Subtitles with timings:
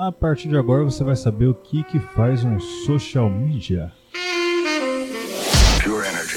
[0.00, 3.92] A partir de agora você vai saber o que, que faz um social media.
[5.82, 6.36] Pure energy.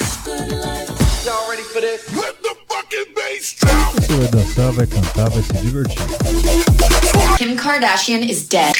[1.23, 2.01] Y'all ready for this?
[2.15, 4.01] Let the fucking bass drop.
[4.01, 6.01] Você vai dançar, vai cantar, vai se divertir.
[7.37, 8.73] Kim Kardashian is dead.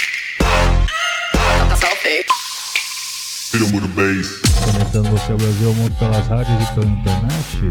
[1.78, 2.26] Selfie.
[4.66, 7.62] Conectando você ao Brasil ao mundo pelas rádios e pela internet.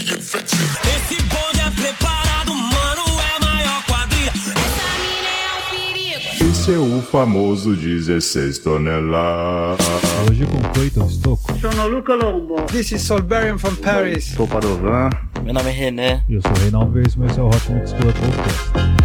[0.00, 4.30] Esse bonde é preparado, mano, é a maior quadrilha.
[4.30, 6.50] Essa mina é um perigo.
[6.50, 9.86] Esse é o famoso 16 toneladas.
[10.26, 11.52] Hoje com Clayton Stocco.
[12.72, 14.24] This is Solberian from Paris.
[14.24, 15.10] Sou Padovan.
[15.44, 16.24] Meu nome é René.
[16.30, 18.99] Eu sou o Reinaldo Reis, mas esse é o Hot Mix Club Podcast.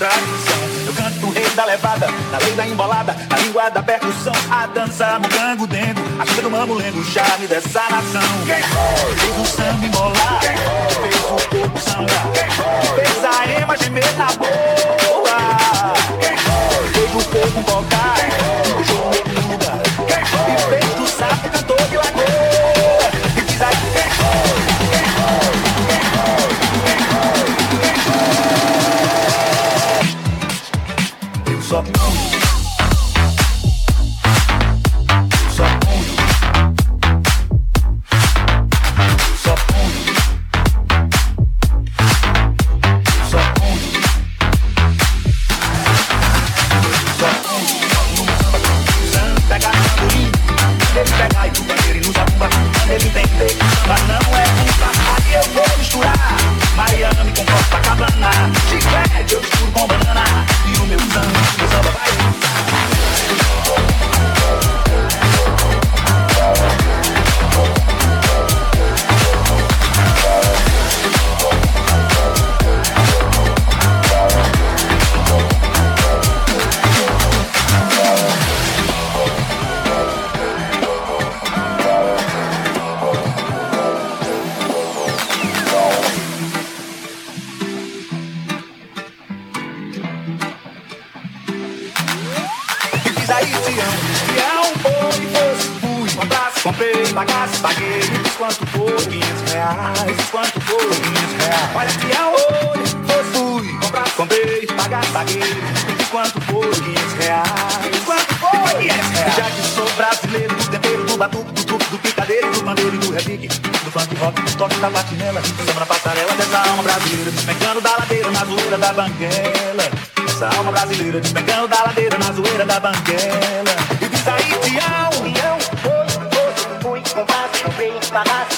[0.00, 0.86] Contradição.
[0.86, 4.32] Eu canto o rei da levada, na lei da embolada, na língua da percussão.
[4.50, 8.22] A dança, mugango, dengo, a chega do mamulengo, o charme dessa nação.
[8.46, 9.14] Quem foi?
[9.16, 14.26] Fez o samba embolar, Quem fez o corpo samba, Quem fez a ema gemer na
[14.32, 15.94] boa.
[16.18, 16.88] Quem foi?
[16.88, 18.19] Fez o corpo invocar,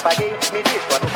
[0.03, 1.12] paguei, me diz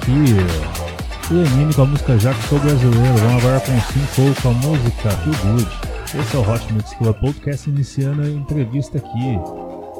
[0.00, 3.16] aqui Lenine com a música Já que sou brasileiro.
[3.18, 5.70] Vamos agora com o Simple com a música Feel Good.
[6.18, 9.38] Esse é o Hot Mix Club Podcast iniciando a entrevista aqui.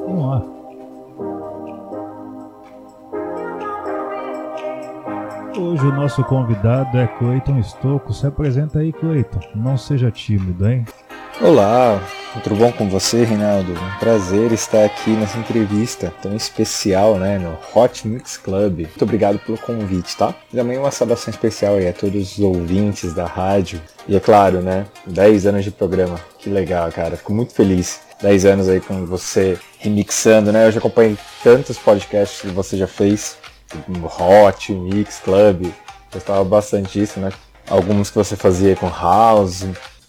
[0.07, 0.43] Vamos lá.
[5.57, 8.13] Hoje o nosso convidado é Cleiton Stocco.
[8.13, 9.39] Se apresenta aí, Cleiton.
[9.55, 10.85] Não seja tímido, hein?
[11.39, 11.99] Olá,
[12.43, 13.71] tudo bom com você, Reinaldo?
[13.71, 18.81] Um prazer estar aqui nessa entrevista tão especial, né, no Hot Mix Club.
[18.81, 20.35] Muito obrigado pelo convite, tá?
[20.53, 23.81] Também uma saudação especial aí a todos os ouvintes da rádio.
[24.07, 26.19] E é claro, né, 10 anos de programa.
[26.37, 27.17] Que legal, cara.
[27.17, 28.01] Fico muito feliz.
[28.21, 30.67] 10 anos aí com você remixando, né?
[30.67, 33.35] Eu já acompanhei tantos podcasts que você já fez.
[34.19, 35.71] Hot, Mix Club.
[36.13, 37.31] Gostava bastante disso, né?
[37.67, 39.65] Alguns que você fazia com House.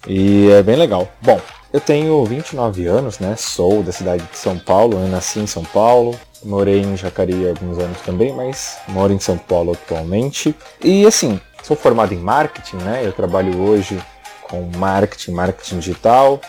[0.06, 1.08] E é bem legal.
[1.20, 1.40] Bom,
[1.72, 3.34] eu tenho 29 anos, né?
[3.36, 6.14] Sou da cidade de São Paulo, eu nasci em São Paulo.
[6.44, 10.54] Morei em Jacareí alguns anos também, mas moro em São Paulo atualmente.
[10.82, 13.00] E assim, sou formado em marketing, né?
[13.04, 13.98] Eu trabalho hoje
[14.42, 16.40] com marketing, marketing digital,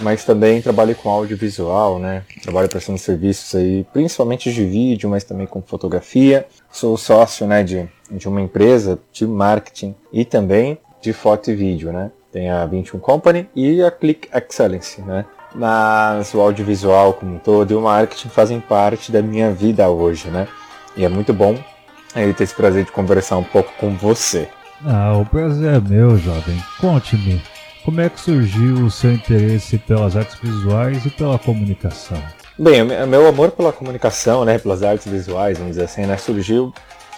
[0.00, 2.24] mas também trabalho com audiovisual, né?
[2.42, 6.46] Trabalho prestando serviços aí, principalmente de vídeo, mas também com fotografia.
[6.70, 11.92] Sou sócio, né, de, de uma empresa de marketing e também de foto e vídeo,
[11.92, 12.10] né?
[12.36, 15.24] Tem a 21 Company e a Click Excellence, né?
[15.54, 20.28] Mas o audiovisual como um todo e o marketing fazem parte da minha vida hoje,
[20.28, 20.46] né?
[20.94, 21.56] E é muito bom
[22.14, 24.50] aí ter esse prazer de conversar um pouco com você.
[24.84, 26.62] Ah, o prazer é meu, jovem.
[26.78, 27.40] Conte-me,
[27.86, 32.22] como é que surgiu o seu interesse pelas artes visuais e pela comunicação?
[32.58, 36.70] Bem, o meu amor pela comunicação, né, pelas artes visuais, vamos dizer assim, né, surgiu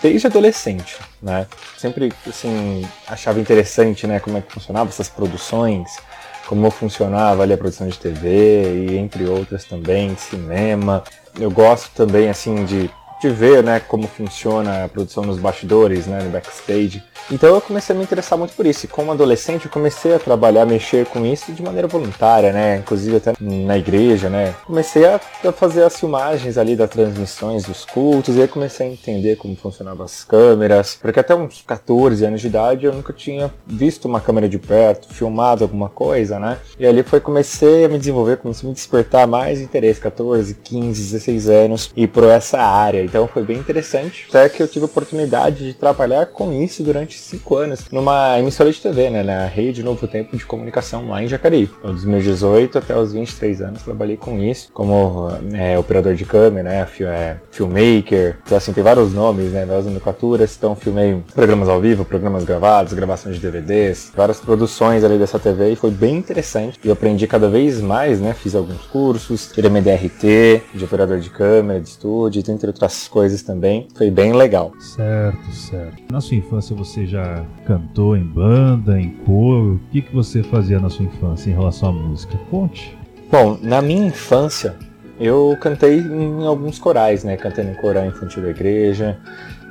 [0.02, 1.46] desde adolescente, né?
[1.76, 5.98] Sempre, assim, achava interessante, né, como é que funcionava essas produções,
[6.46, 11.04] como funcionava ali a produção de TV e entre outras também, cinema.
[11.38, 16.22] Eu gosto também, assim, de, de ver, né, como funciona a produção nos bastidores, né,
[16.22, 17.02] no backstage.
[17.30, 18.86] Então eu comecei a me interessar muito por isso.
[18.86, 22.78] E como adolescente eu comecei a trabalhar, mexer com isso de maneira voluntária, né?
[22.78, 24.54] Inclusive até na igreja, né?
[24.64, 25.20] Comecei a
[25.52, 30.06] fazer as filmagens ali das transmissões dos cultos e aí comecei a entender como funcionavam
[30.06, 30.98] as câmeras.
[31.00, 35.12] Porque até uns 14 anos de idade eu nunca tinha visto uma câmera de perto,
[35.12, 36.56] filmado alguma coisa, né?
[36.78, 41.02] E ali foi comecei a me desenvolver, comecei a me despertar mais interesse, 14, 15,
[41.02, 43.07] 16 anos e por essa área.
[43.08, 44.26] Então foi bem interessante.
[44.28, 48.70] Até que eu tive a oportunidade de trabalhar com isso durante cinco anos numa emissora
[48.70, 51.70] de TV, né, na Rede Novo Tempo de Comunicação lá em Jacareí.
[51.78, 56.24] Então, dos meus 18 até os 23 anos trabalhei com isso, como é, operador de
[56.24, 61.68] câmera, né, é, filmmaker, então assim, tem vários nomes, né, das nomenclaturas, então filmei programas
[61.68, 66.16] ao vivo, programas gravados, gravações de DVDs, várias produções ali dessa TV e foi bem
[66.16, 66.78] interessante.
[66.84, 71.18] E eu aprendi cada vez mais, né, fiz alguns cursos, tirei minha DRT de operador
[71.18, 73.86] de câmera, de estúdio, entre outras coisas também.
[73.94, 74.72] Foi bem legal.
[74.80, 76.02] Certo, certo.
[76.10, 79.74] Na sua infância você já cantou em banda, em coro?
[79.74, 82.36] O que, que você fazia na sua infância em relação à música?
[82.50, 82.96] Conte.
[83.30, 84.74] Bom, na minha infância,
[85.20, 87.36] eu cantei em alguns corais, né?
[87.36, 89.18] Cantei no coral infantil da igreja,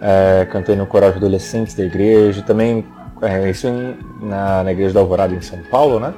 [0.02, 2.86] é, cantei no coral de adolescentes da igreja, também
[3.22, 6.14] é, isso em, na, na igreja da Alvorada em São Paulo, né?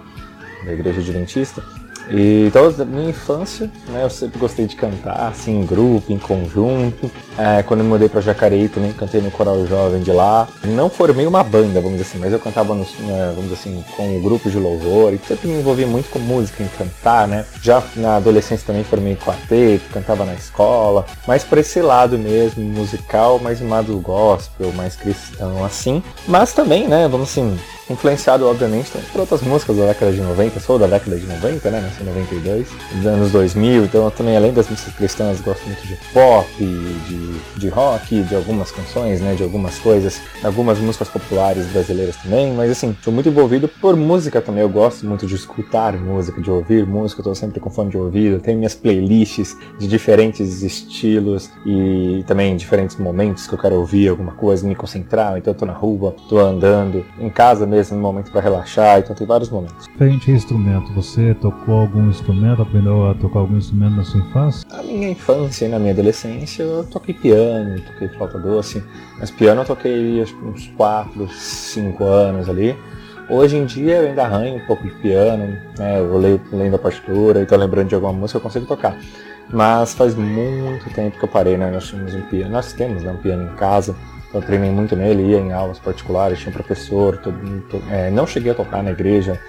[0.66, 1.64] Da igreja adventista.
[2.10, 7.10] E, então, minha infância, né, eu sempre gostei de cantar, assim, em grupo, em conjunto.
[7.40, 10.46] É, quando eu me mudei para Jacareí, também cantei no coral jovem de lá.
[10.66, 12.86] Não formei uma banda, vamos dizer assim, mas eu cantava, né,
[13.34, 15.14] vamos dizer assim, com um grupo de louvor.
[15.14, 17.46] E sempre me envolvi muito com música, em cantar, né.
[17.62, 21.06] Já na adolescência também formei quarteto, cantava na escola.
[21.26, 26.04] Mas por esse lado mesmo, musical, mais um gospel, mais cristão, assim.
[26.28, 27.58] Mas também, né, vamos assim,
[27.90, 31.82] influenciado, obviamente, por outras músicas da década de 90, sou da década de 90, né,
[31.82, 35.86] nasci em 92, dos anos 2000, então eu também, além das músicas cristãs, gosto muito
[35.88, 41.66] de pop, de, de rock, de algumas canções, né, de algumas coisas, algumas músicas populares
[41.68, 45.94] brasileiras também, mas assim, sou muito envolvido por música também, eu gosto muito de escutar
[45.98, 49.88] música, de ouvir música, eu tô sempre com fone de ouvido, tenho minhas playlists de
[49.88, 55.54] diferentes estilos e também diferentes momentos que eu quero ouvir alguma coisa, me concentrar, então
[55.54, 59.16] eu tô na rua, tô andando, em casa mesmo, mesmo, um momento para relaxar, então
[59.16, 59.88] tem vários momentos.
[59.98, 64.68] Frente a instrumento, você tocou algum instrumento, aprendeu a tocar algum instrumento na sua infância?
[64.70, 68.84] Na minha infância e na minha adolescência eu toquei piano, toquei flauta doce,
[69.18, 72.76] mas piano eu toquei acho, uns 4, 5 anos ali.
[73.30, 76.00] Hoje em dia eu ainda arranho um pouco de piano, né?
[76.00, 78.98] Eu leio, lendo a partitura e tô lembrando de alguma música, eu consigo tocar.
[79.52, 81.70] Mas faz muito tempo que eu parei, né?
[81.70, 83.96] Nós tínhamos um piano, nós temos né, um piano em casa.
[84.34, 87.36] Eu treinei muito nele, ia em aulas particulares, tinha um professor, todo,
[87.90, 89.40] é, não cheguei a tocar na igreja,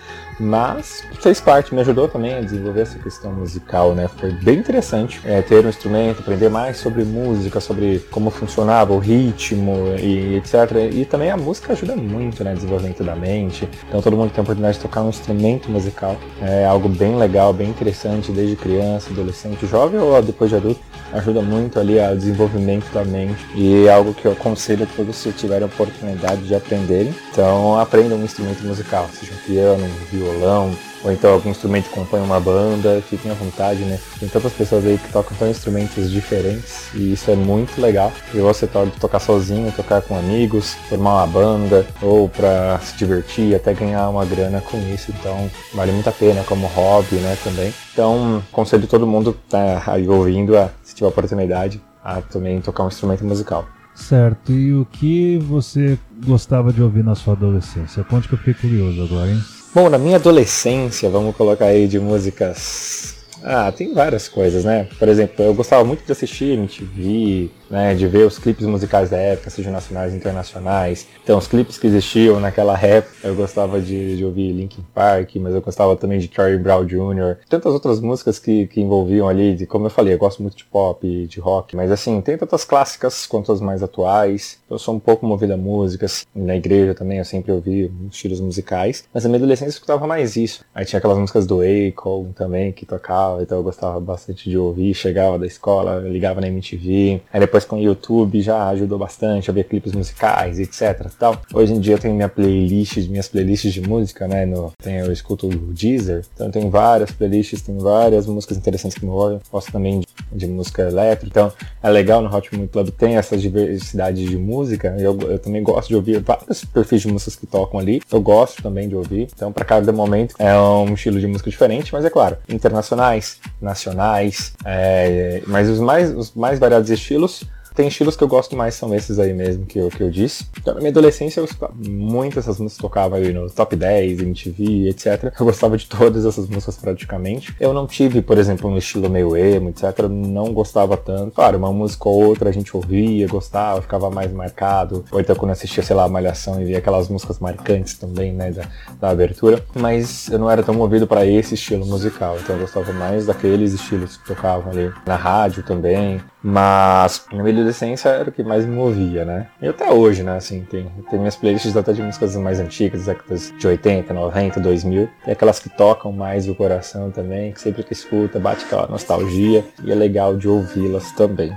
[0.40, 4.08] mas fez parte, me ajudou também a desenvolver essa questão musical, né?
[4.08, 8.98] Foi bem interessante é, ter um instrumento, aprender mais sobre música, sobre como funcionava o
[8.98, 10.54] ritmo e etc.
[10.92, 12.54] E também a música ajuda muito, né?
[12.54, 13.68] Desenvolvimento da mente.
[13.86, 16.16] Então todo mundo tem a oportunidade de tocar um instrumento musical.
[16.40, 20.80] É algo bem legal, bem interessante, desde criança, adolescente, jovem ou depois de adulto.
[21.12, 23.44] Ajuda muito ali ao desenvolvimento da mente.
[23.54, 27.14] E é algo que eu aconselho a todos se tiverem a oportunidade de aprenderem.
[27.30, 31.88] Então aprendam um instrumento musical, seja um piano, um violão violão, ou então algum instrumento
[31.88, 33.98] que compõe uma banda, fiquem à vontade, né?
[34.18, 38.12] Tem tantas pessoas aí que tocam tão instrumentos diferentes e isso é muito legal.
[38.34, 43.54] E você pode tocar sozinho, tocar com amigos, formar uma banda ou para se divertir,
[43.54, 45.10] até ganhar uma grana com isso.
[45.18, 47.36] Então vale muito a pena como hobby, né?
[47.42, 47.72] Também.
[47.92, 52.88] Então conselho todo mundo tá aí ouvindo, a, se tiver oportunidade, a também tocar um
[52.88, 53.66] instrumento musical.
[53.94, 58.02] Certo, e o que você gostava de ouvir na sua adolescência?
[58.04, 59.42] Conte que eu fiquei curioso agora, hein?
[59.72, 63.14] Bom, na minha adolescência, vamos colocar aí de músicas.
[63.40, 64.88] Ah, tem várias coisas, né?
[64.98, 69.16] Por exemplo, eu gostava muito de assistir MTV, né, de ver os clipes musicais da
[69.16, 71.06] época, sejam nacionais e internacionais.
[71.22, 75.54] Então, os clipes que existiam naquela época, eu gostava de, de ouvir Linkin Park, mas
[75.54, 79.66] eu gostava também de Charlie Brown Jr., tantas outras músicas que, que envolviam ali, de,
[79.66, 83.26] como eu falei, eu gosto muito de pop, de rock, mas assim, tem tantas clássicas
[83.26, 84.58] quanto as mais atuais.
[84.68, 89.04] Eu sou um pouco movido a músicas, na igreja também eu sempre ouvi estilos musicais,
[89.12, 90.64] mas na minha adolescência eu escutava mais isso.
[90.74, 94.94] Aí tinha aquelas músicas do Akon também que tocava, então eu gostava bastante de ouvir,
[94.94, 99.52] chegava da escola, ligava na MTV, aí depois com o YouTube já ajudou bastante a
[99.52, 101.10] ver clipes musicais, etc.
[101.18, 101.40] Tal.
[101.52, 104.46] Hoje em dia eu tenho minha playlist, minhas playlists de música, né?
[104.46, 109.10] No, eu escuto o Deezer, então tenho várias playlists, tem várias músicas interessantes que me
[109.10, 109.40] envolvem.
[109.50, 111.52] Gosto também de, de, música elétrica, então
[111.82, 114.94] é legal no Hot Muito Club tem essa diversidade de música.
[114.98, 118.00] Eu, eu também gosto de ouvir vários perfis de músicas que tocam ali.
[118.10, 119.28] Eu gosto também de ouvir.
[119.34, 124.52] Então, para cada momento é um estilo de música diferente, mas é claro, internacionais, nacionais,
[124.64, 127.44] é, mas os mais, os mais variados estilos
[127.80, 130.44] tem estilos que eu gosto mais, são esses aí mesmo que eu, que eu disse.
[130.60, 135.32] Então, na minha adolescência, eu muito essas músicas, tocava aí no Top 10, MTV, etc.
[135.40, 137.56] Eu gostava de todas essas músicas praticamente.
[137.58, 140.00] Eu não tive, por exemplo, um estilo meio emo, etc.
[140.10, 141.32] Não gostava tanto.
[141.32, 145.02] Claro, uma música ou outra a gente ouvia, gostava, ficava mais marcado.
[145.10, 148.68] Ou então quando assistia, sei lá, Malhação e via aquelas músicas marcantes também, né, da,
[149.00, 149.64] da abertura.
[149.74, 152.36] Mas eu não era tão movido para esse estilo musical.
[152.38, 156.20] Então eu gostava mais daqueles estilos que tocavam ali na rádio também.
[156.42, 159.48] Mas na minha adolescência era o que mais me movia, né?
[159.60, 160.36] E até hoje, né?
[160.36, 165.08] Assim, tem, tem minhas playlists até de músicas mais antigas, décadas de 80, 90, 2000.
[165.24, 169.64] Tem aquelas que tocam mais o coração também, que sempre que escuta bate aquela nostalgia
[169.84, 171.52] e é legal de ouvi-las também.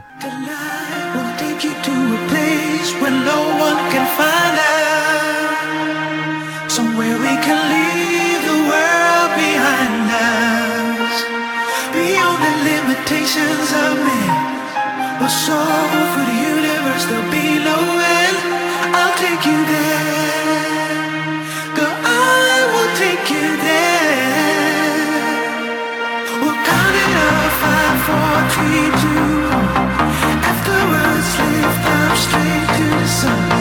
[13.75, 14.32] Of man.
[15.23, 17.79] A soul for the universe, there'll be no
[18.19, 18.37] end.
[18.99, 20.99] I'll take you there.
[21.77, 24.03] Girl, I will take you there.
[26.41, 29.31] We'll up, five, four, three, two.
[30.51, 33.52] Afterwards, lift up straight to the sun.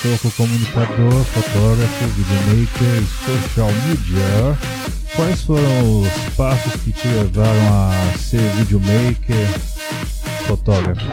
[0.00, 4.58] Stocco, comunicador, fotógrafo, videomaker e social media.
[5.14, 9.46] Quais foram os passos que te levaram a ser videomaker,
[10.46, 11.04] fotógrafo?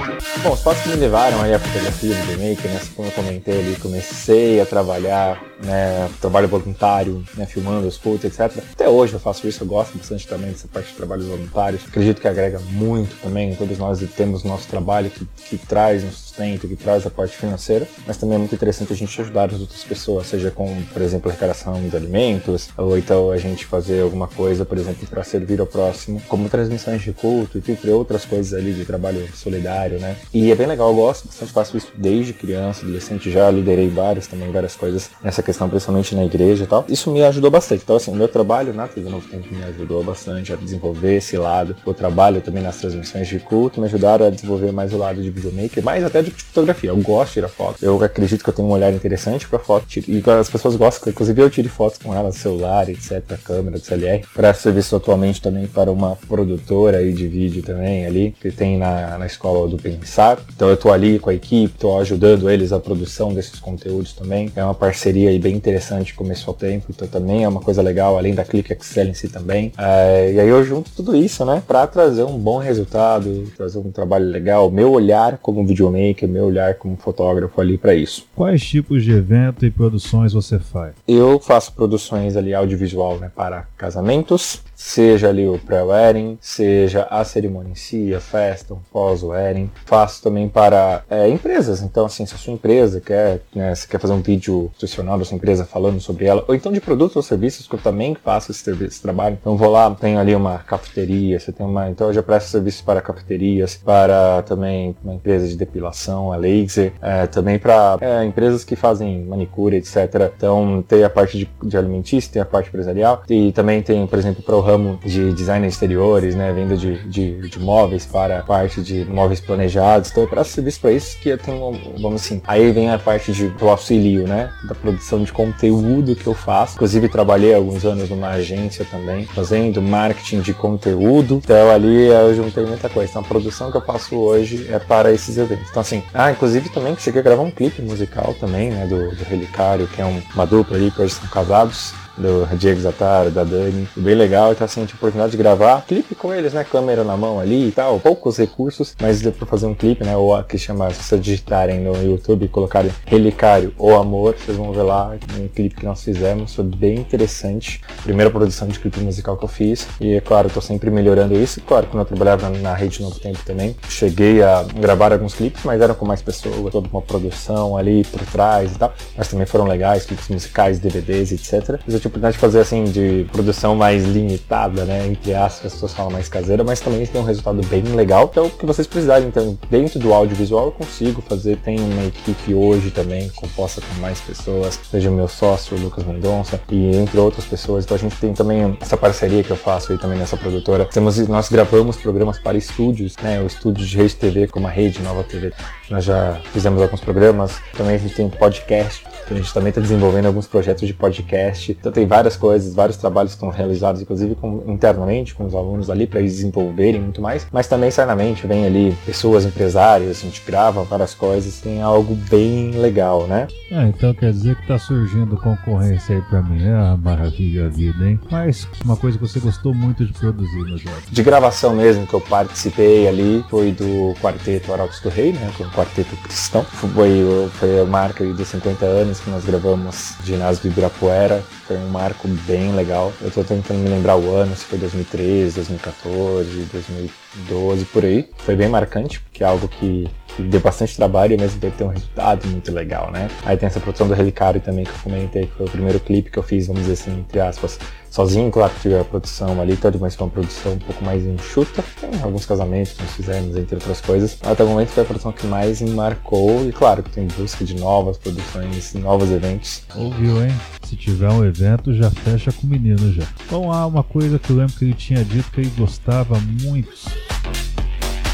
[0.48, 2.80] Bom, os passos que me levaram aí à fotografia, videomaker, né?
[2.96, 6.10] Como eu comentei ali, comecei a trabalhar, né?
[6.22, 7.46] Trabalho voluntário, né?
[7.46, 8.64] Filmando os cultos, etc.
[8.72, 11.84] Até hoje eu faço isso, eu gosto bastante também dessa parte de trabalhos voluntários.
[11.86, 13.54] Acredito que agrega muito também.
[13.56, 17.88] Todos nós temos nosso trabalho que, que traz um sustento, que traz a parte financeira,
[18.06, 21.30] mas também é muito interessante a gente ajudar as outras pessoas, seja com, por exemplo,
[21.30, 25.66] arrecadação de alimentos, ou então a gente fazer alguma coisa, por exemplo, para servir ao
[25.66, 30.16] próximo, como transmissões de culto entre outras coisas ali de trabalho solidário, né?
[30.40, 34.28] E é bem legal, eu gosto bastante, faço isso desde criança, adolescente, já liderei várias
[34.28, 36.86] também, várias coisas nessa questão, principalmente na igreja e tal.
[36.88, 37.82] Isso me ajudou bastante.
[37.84, 41.36] Então, assim, o meu trabalho na TV Novo Tempo me ajudou bastante a desenvolver esse
[41.40, 41.76] lado.
[41.84, 45.32] O trabalho também nas transmissões de culto me ajudaram a desenvolver mais o lado de
[45.32, 46.92] videomaker, mais até de fotografia.
[46.92, 47.82] Eu gosto de tirar fotos.
[47.82, 49.88] Eu acredito que eu tenho um olhar interessante para foto.
[50.08, 54.24] E as pessoas gostam, inclusive eu tiro fotos com elas, celular, etc, câmera, DSLR.
[54.36, 59.18] Para serviço atualmente também para uma produtora aí de vídeo também ali, que tem na,
[59.18, 60.27] na escola do Pensar.
[60.56, 64.52] Então eu tô ali com a equipe, tô ajudando eles a produção desses conteúdos também.
[64.56, 68.18] É uma parceria aí bem interessante, começou ao tempo, então também é uma coisa legal,
[68.18, 69.72] além da Click Excel em si também.
[69.78, 73.92] É, e aí eu junto tudo isso, né, para trazer um bom resultado, trazer um
[73.92, 78.26] trabalho legal, meu olhar como videomaker, meu olhar como fotógrafo ali para isso.
[78.36, 80.94] Quais tipos de evento e produções você faz?
[81.08, 87.72] Eu faço produções ali audiovisual, né, para casamentos, seja ali o pré-wedding, seja a cerimônia
[87.72, 89.72] em si, a festa, um pós-wedding.
[89.86, 94.00] Faço também para é, empresas, então assim, se a sua empresa quer, né, se quer
[94.00, 97.24] fazer um vídeo institucional da sua empresa falando sobre ela, ou então de produtos ou
[97.24, 99.38] serviços que eu também faço esse, esse trabalho.
[99.42, 102.82] Então vou lá, tenho ali uma cafeteria, você tem uma, então eu já presto serviços
[102.82, 108.64] para cafeterias, para também uma empresa de depilação, a laser, é, também para é, empresas
[108.64, 110.32] que fazem manicure, etc.
[110.36, 114.20] Então tem a parte de, de alimentícia, tem a parte empresarial e também tem, por
[114.20, 118.82] exemplo, para o ramo de design exteriores, né, venda de, de, de móveis para parte
[118.82, 120.12] de móveis planejados.
[120.12, 123.32] Então eu presto serviço para isso que eu tenho, vamos assim, aí vem a parte
[123.32, 126.76] de, do auxílio, né, da produção de conteúdo que eu faço.
[126.76, 131.42] Inclusive trabalhei alguns anos numa agência também, fazendo marketing de conteúdo.
[131.44, 133.10] Então ali eu juntei muita coisa.
[133.10, 135.70] Então a produção que eu faço hoje é para esses eventos.
[135.70, 139.24] Então assim, ah, inclusive também cheguei a gravar um clipe musical também, né, do, do
[139.24, 143.44] Relicário, que é um, uma dupla ali que hoje são casados do Diego Zataro, da
[143.44, 143.88] Dani.
[143.96, 146.64] Bem legal, então assim, tive a oportunidade de gravar clipe com eles, né?
[146.64, 150.18] Câmera na mão ali e tal, poucos recursos, mas deu pra fazer um clipe, né?
[150.18, 154.72] Ou que chama, se vocês digitarem no YouTube e colocarem Relicário ou Amor, vocês vão
[154.72, 157.82] ver lá um clipe que nós fizemos, foi bem interessante.
[158.04, 159.88] Primeira produção de clipe musical que eu fiz.
[160.00, 161.62] E é claro, eu tô sempre melhorando isso.
[161.62, 165.82] Claro, quando eu trabalhava na Rede Novo Tempo também, cheguei a gravar alguns clipes, mas
[165.82, 168.94] eram com mais pessoas, toda uma produção ali por trás e tal.
[169.16, 171.80] Mas também foram legais, clipes musicais, DVDs, etc.
[171.86, 175.08] Mas eu a oportunidade de fazer assim, de produção mais limitada, né?
[175.08, 178.30] Entre aspas, as pessoas falam mais caseira, mas também tem um resultado bem legal.
[178.32, 181.58] Então, o que vocês precisarem, então, dentro do audiovisual eu consigo fazer.
[181.58, 186.06] Tem uma equipe hoje também, composta com mais pessoas, seja o meu sócio, o Lucas
[186.06, 187.86] Mendonça, e entre outras pessoas.
[187.86, 190.86] Então a gente tem também essa parceria que eu faço aí também nessa produtora.
[190.86, 193.42] Temos, nós gravamos programas para estúdios, né?
[193.42, 195.52] O estúdio de Rede TV, como a Rede Nova TV.
[195.90, 197.60] Nós já fizemos alguns programas.
[197.76, 199.04] Também a gente tem podcast.
[199.30, 201.76] A gente também está desenvolvendo alguns projetos de podcast.
[201.78, 205.90] Então tem várias coisas, vários trabalhos que estão realizados, inclusive com, internamente com os alunos
[205.90, 207.46] ali para eles desenvolverem muito mais.
[207.52, 212.72] Mas também externamente vem ali pessoas empresárias, a gente grava várias coisas, tem algo bem
[212.72, 213.48] legal, né?
[213.72, 216.66] Ah, então quer dizer que tá surgindo concorrência aí pra mim.
[216.70, 218.20] Ah, maravilha a vida, hein?
[218.32, 220.96] Mas uma coisa que você gostou muito de produzir no jogo.
[221.12, 225.52] De gravação mesmo que eu participei ali foi do quarteto Arautos do Rei, né?
[225.56, 226.64] Que é um quarteto cristão.
[226.64, 231.44] Foi, foi a marca aí dos 50 anos que nós gravamos ginásio do Ibirapuera.
[231.68, 233.14] Foi um marco bem legal.
[233.22, 238.30] Eu tô tentando me lembrar o ano, se foi 2013, 2014, 2012, por aí.
[238.38, 241.76] Foi bem marcante, porque é algo que que deu bastante trabalho e ao mesmo tempo
[241.76, 243.28] tem um resultado muito legal, né?
[243.44, 246.30] Aí tem essa produção do Relicário também que eu comentei, que foi o primeiro clipe
[246.30, 249.76] que eu fiz, vamos dizer assim, entre aspas, sozinho, claro que tive a produção ali,
[249.76, 251.84] tudo, mas foi uma produção um pouco mais enxuta.
[252.00, 254.38] Tem alguns casamentos que nós fizemos, entre outras coisas.
[254.44, 257.66] Até o momento foi a produção que mais me marcou e claro que tem busca
[257.66, 259.84] de novas produções, novos eventos.
[259.96, 260.54] Ouviu, hein?
[260.84, 263.28] Se tiver um evento, já fecha com o menino já.
[263.50, 266.90] Bom, há uma coisa que eu lembro que ele tinha dito que ele gostava muito.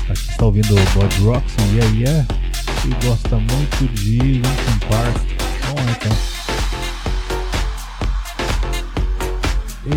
[0.10, 2.28] Aqui está ouvindo o God Rocks e Yeah Yeah.
[2.84, 5.18] Ele gosta muito de Linkin Park.
[5.68, 6.12] Bom, então.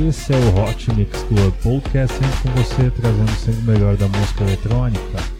[0.08, 4.08] Esse é o Hot Mix Club Podcast, sempre com você, trazendo sempre o melhor da
[4.08, 5.35] música eletrônica.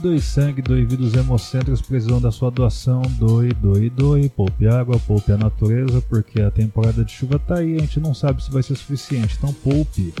[0.00, 3.02] Doe sangue, doe vida, os hemocentros precisam da sua doação.
[3.18, 4.28] Doe, doe, doe.
[4.28, 8.14] Poupe água, poupe a natureza, porque a temporada de chuva tá aí, a gente não
[8.14, 10.14] sabe se vai ser suficiente, então poupe.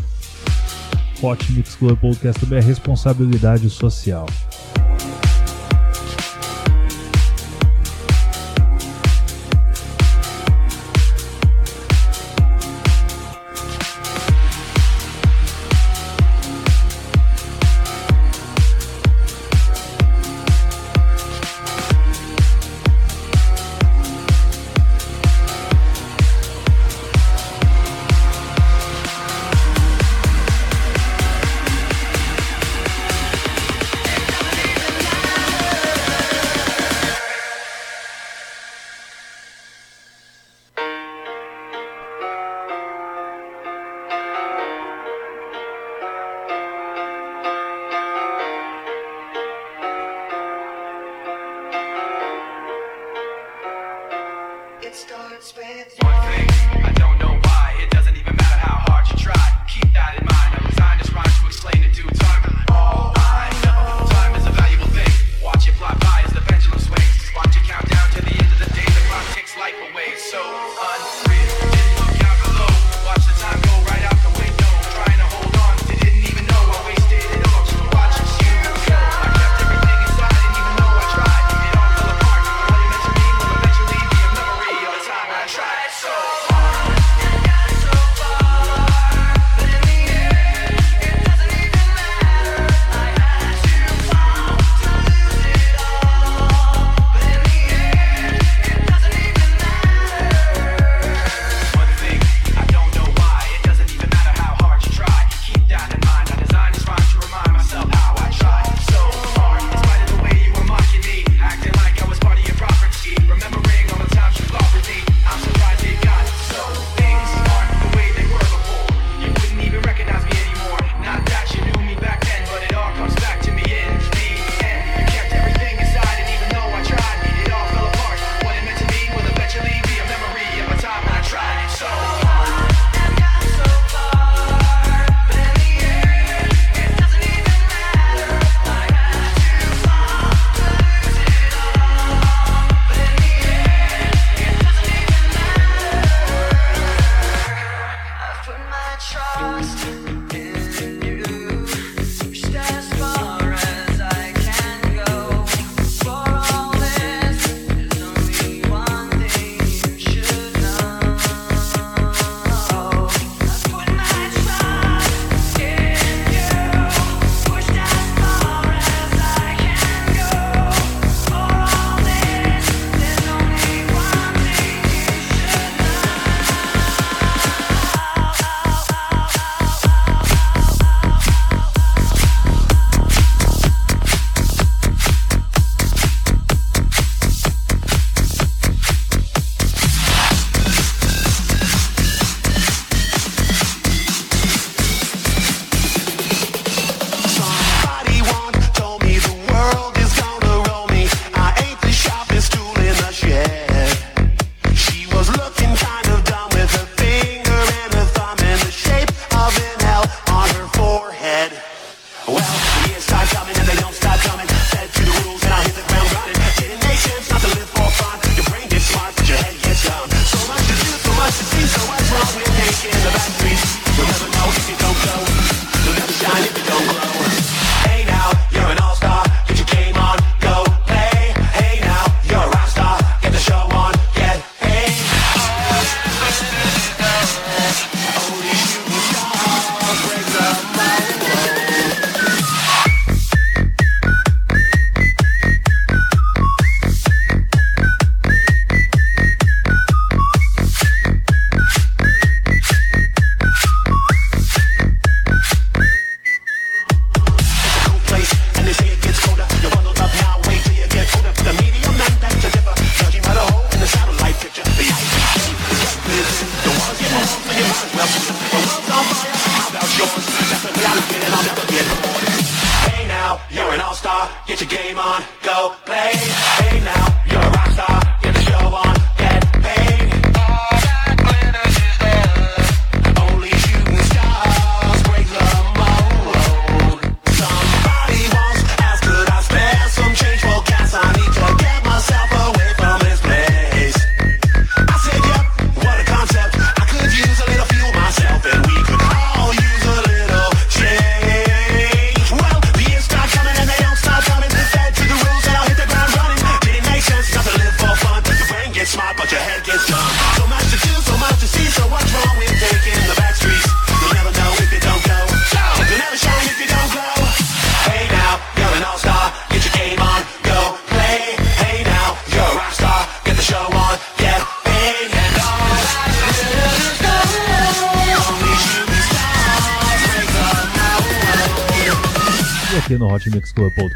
[1.22, 4.26] Hot Mix Club Podcast também é responsabilidade social.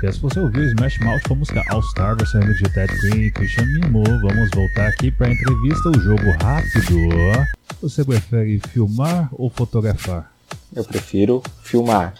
[0.02, 0.20] Podcast.
[0.20, 3.30] Você ouviu Smash Mouth com a música All Star, versão remix de Ted Green e
[3.30, 4.02] Christian Mimo.
[4.02, 7.46] Vamos voltar aqui para a entrevista, o jogo rápido.
[7.80, 10.32] Você prefere filmar ou fotografar?
[10.74, 12.14] Eu prefiro filmar.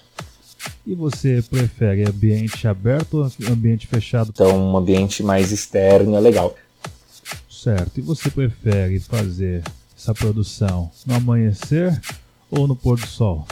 [0.87, 4.31] E você prefere ambiente aberto ou ambiente fechado?
[4.33, 6.57] Então, um ambiente mais externo é legal.
[7.51, 7.99] Certo.
[7.99, 9.65] E você prefere fazer
[9.97, 12.01] essa produção no amanhecer
[12.49, 13.45] ou no pôr do sol?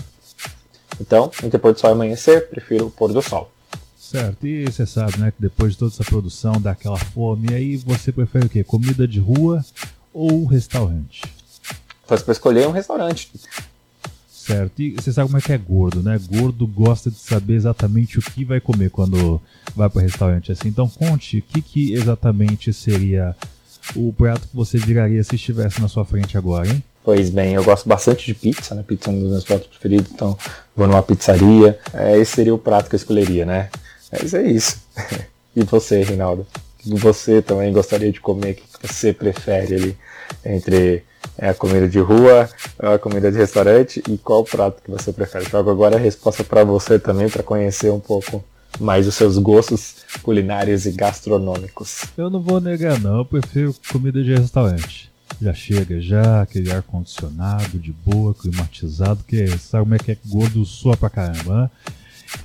[1.01, 3.51] Então, entre pôr do sol e amanhecer, prefiro o pôr do sol.
[4.11, 7.55] Certo, e você sabe, né, que depois de toda essa produção dá aquela fome, e
[7.55, 8.64] aí você prefere o quê?
[8.64, 9.64] Comida de rua
[10.12, 11.23] ou restaurante?
[12.09, 13.31] Faz para escolher um restaurante.
[14.29, 16.18] Certo, e você sabe como é que é gordo, né?
[16.29, 19.40] Gordo gosta de saber exatamente o que vai comer quando
[19.77, 20.66] vai para restaurante assim.
[20.66, 23.37] Então conte, o que, que exatamente seria
[23.94, 26.83] o prato que você viraria se estivesse na sua frente agora, hein?
[27.05, 28.83] Pois bem, eu gosto bastante de pizza, né?
[28.83, 30.37] Pizza é um dos meus pratos preferidos, então
[30.75, 31.79] vou numa pizzaria.
[31.94, 33.70] É, esse seria o prato que eu escolheria, né?
[34.11, 34.81] Mas é isso.
[35.55, 36.46] e você, Rinaldo?
[36.87, 38.53] Você também gostaria de comer?
[38.53, 39.96] O que você prefere ali
[40.44, 41.05] entre
[41.37, 45.44] é, a comida de rua, a comida de restaurante e qual prato que você prefere?
[45.44, 48.42] Jogo agora a resposta para você também, para conhecer um pouco
[48.79, 52.05] mais os seus gostos culinários e gastronômicos.
[52.16, 57.79] Eu não vou negar não, eu prefiro comida de restaurante já chega já, aquele ar-condicionado
[57.79, 61.70] de boa, climatizado, que sabe como é que é gordo sua pra caramba, né?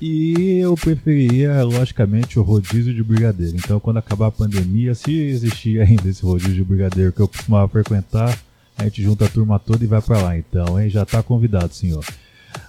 [0.02, 3.56] E eu preferiria, logicamente, o rodízio de brigadeiro.
[3.56, 7.68] Então, quando acabar a pandemia, se existir ainda esse rodízio de brigadeiro que eu costumava
[7.68, 8.38] frequentar,
[8.78, 10.38] a gente junta a turma toda e vai para lá.
[10.38, 10.90] Então, hein?
[10.90, 12.04] Já tá convidado, senhor.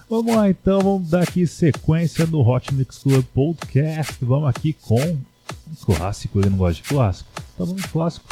[0.09, 4.15] Vamos lá, então, vamos dar aqui sequência no Hot Mix Club Podcast.
[4.21, 5.17] Vamos aqui com um
[5.85, 6.39] clássico.
[6.39, 7.29] Ele não gosta de clássico?
[7.57, 8.25] Vamos de clássico.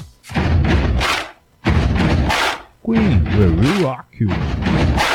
[2.81, 5.14] Queen, we rock you.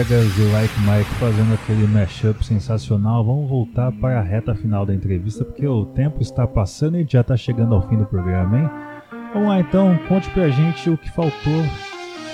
[0.07, 3.25] Vegas e Like Mike fazendo aquele mashup sensacional.
[3.25, 7.21] Vamos voltar para a reta final da entrevista, porque o tempo está passando e já
[7.21, 8.69] está chegando ao fim do programa, hein?
[9.33, 11.61] Vamos lá então, conte pra gente o que faltou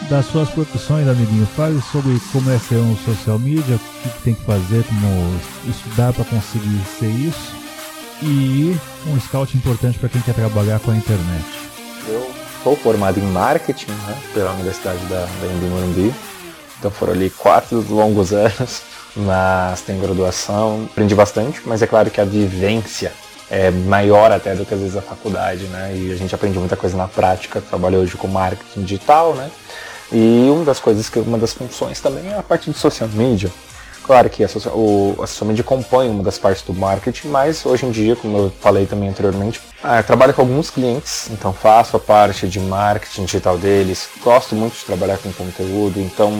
[0.08, 1.48] das suas produções, amiguinho.
[1.48, 6.14] Fale sobre como é ser um social media, o que, tem que fazer, como estudar
[6.14, 7.56] para conseguir ser isso.
[8.22, 11.46] E um scout importante para quem quer trabalhar com a internet.
[12.08, 12.30] Eu
[12.64, 16.14] sou formado em marketing né, pela Universidade da, da Morumbi.
[16.84, 18.82] Então foram ali quatro longos anos,
[19.15, 23.13] mas tem graduação, aprendi bastante, mas é claro que a vivência
[23.50, 25.93] é maior até do que às vezes a faculdade, né?
[25.96, 29.50] E a gente aprende muita coisa na prática, trabalho hoje com marketing digital, né?
[30.12, 33.50] E uma das coisas que uma das funções também é a parte de social media.
[34.04, 37.92] Claro que o, a social media compõe uma das partes do marketing, mas hoje em
[37.92, 42.48] dia, como eu falei também anteriormente, ah, trabalho com alguns clientes, então faço a parte
[42.48, 46.32] de marketing digital deles, gosto muito de trabalhar com conteúdo, então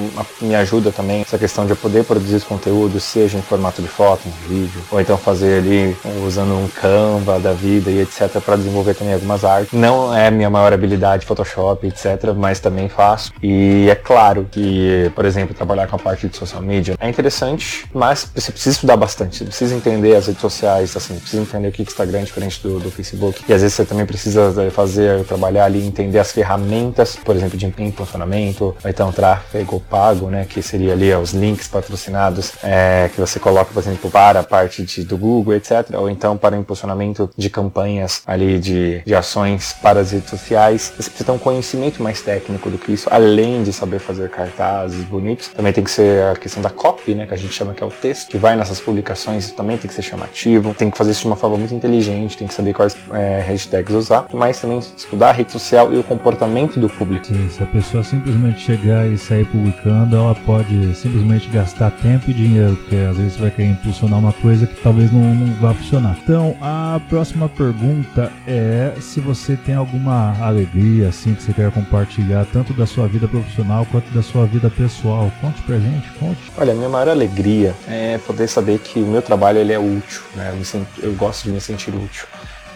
[0.42, 3.88] me ajuda também essa questão de eu poder produzir esse conteúdo, seja em formato de
[3.88, 5.96] foto, um vídeo, ou então fazer ali
[6.26, 9.72] usando um Canva da vida e etc, para desenvolver também algumas artes.
[9.72, 13.32] Não é minha maior habilidade Photoshop, etc, mas também faço.
[13.42, 17.53] E é claro que, por exemplo, trabalhar com a parte de social media é interessante
[17.94, 21.72] mas você precisa estudar bastante, você precisa entender as redes sociais, assim, precisa entender o
[21.72, 23.44] que o Instagram é diferente do, do Facebook.
[23.48, 27.58] E às vezes você também precisa eh, fazer, trabalhar ali, entender as ferramentas, por exemplo,
[27.58, 33.20] de impulsionamento, ou então tráfego pago, né, que seria ali os links patrocinados é, que
[33.20, 35.90] você coloca, por exemplo, para a parte de, do Google, etc.
[35.94, 40.94] Ou então para o impulsionamento de campanhas ali de, de ações para as redes sociais.
[40.96, 45.04] Você precisa ter um conhecimento mais técnico do que isso, além de saber fazer cartazes
[45.04, 45.50] bonitos.
[45.50, 47.86] Também tem que ser a questão da copy, né, que a gente chama que é
[47.86, 51.22] o texto, que vai nessas publicações também tem que ser chamativo, tem que fazer isso
[51.22, 55.30] de uma forma muito inteligente, tem que saber quais é, hashtags usar, mas também estudar
[55.30, 57.26] a rede social e o comportamento do público.
[57.26, 62.34] Sim, se a pessoa simplesmente chegar e sair publicando, ela pode simplesmente gastar tempo e
[62.34, 66.18] dinheiro, porque às vezes vai querer impulsionar uma coisa que talvez não, não vá funcionar.
[66.24, 72.46] Então, a próxima pergunta é se você tem alguma alegria assim que você quer compartilhar,
[72.52, 75.32] tanto da sua vida profissional quanto da sua vida pessoal.
[75.42, 76.40] Conte pra gente, conte.
[76.58, 80.22] Olha, minha maior alegria alegria é poder saber que o meu trabalho ele é útil,
[80.36, 80.54] né?
[80.54, 82.28] Eu, eu gosto de me sentir útil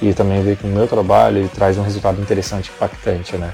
[0.02, 3.54] e também ver que o meu trabalho ele traz um resultado interessante, impactante, né?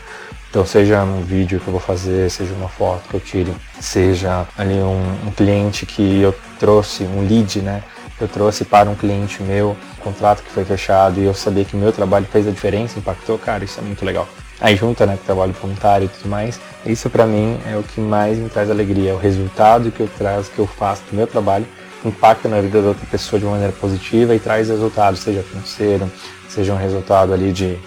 [0.50, 4.46] Então, seja um vídeo que eu vou fazer, seja uma foto que eu tire, seja
[4.58, 7.84] ali um, um cliente que eu trouxe, um lead, né?
[8.22, 11.76] Eu trouxe para um cliente meu, um contrato que foi fechado e eu sabia que
[11.76, 14.28] o meu trabalho fez a diferença, impactou, cara, isso é muito legal.
[14.62, 16.60] Aí junta, né, trabalho voluntário e tudo mais.
[16.86, 20.10] Isso para mim é o que mais me traz alegria, é o resultado que eu
[20.18, 21.66] traz, que eu faço do meu trabalho,
[22.04, 26.12] impacta na vida da outra pessoa de uma maneira positiva e traz resultados, seja financeiro,
[26.50, 27.80] seja um resultado ali de,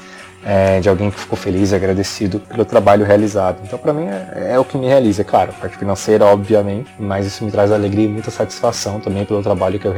[0.43, 3.59] é, de alguém que ficou feliz, agradecido pelo trabalho realizado.
[3.65, 6.91] Então para mim é, é, o que me realiza, é claro, a parte financeira obviamente,
[6.99, 9.93] mas isso me traz alegria e muita satisfação também pelo trabalho que eu,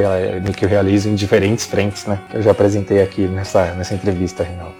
[0.56, 4.42] que eu realizo em diferentes frentes, né, que eu já apresentei aqui nessa, nessa entrevista,
[4.42, 4.74] Reinaldo.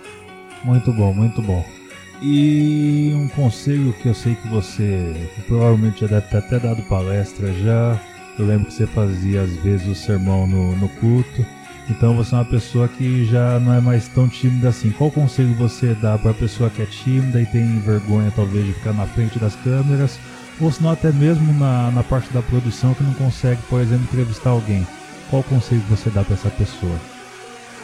[0.64, 1.77] Muito bom, muito bom.
[2.20, 6.82] E um conselho que eu sei que você que provavelmente já deve ter até dado
[6.82, 8.00] palestra já.
[8.38, 11.46] Eu lembro que você fazia às vezes o sermão no, no culto.
[11.88, 14.90] Então você é uma pessoa que já não é mais tão tímida assim.
[14.90, 18.72] Qual conselho você dá para a pessoa que é tímida e tem vergonha talvez de
[18.74, 20.18] ficar na frente das câmeras?
[20.60, 24.04] Ou se não até mesmo na, na parte da produção que não consegue, por exemplo,
[24.04, 24.86] entrevistar alguém.
[25.30, 26.98] Qual conselho você dá para essa pessoa?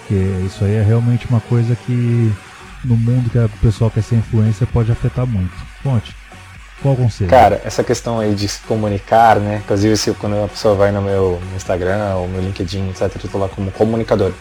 [0.00, 0.14] Porque
[0.44, 2.32] isso aí é realmente uma coisa que
[2.84, 5.54] no mundo que a pessoa quer ser influência pode afetar muito.
[5.82, 6.14] Conte.
[6.82, 7.30] Qual o conselho?
[7.30, 9.62] Cara, essa questão aí de se comunicar, né?
[9.64, 13.38] Inclusive, se, quando a pessoa vai no meu Instagram ou meu LinkedIn, etc., eu tô
[13.38, 14.32] lá como comunicador.